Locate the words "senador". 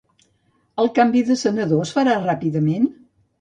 1.41-1.85